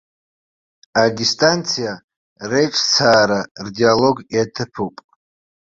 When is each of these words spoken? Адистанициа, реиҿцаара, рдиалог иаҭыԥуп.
Адистанициа, 1.03 1.93
реиҿцаара, 2.49 3.39
рдиалог 3.65 4.17
иаҭыԥуп. 4.35 4.95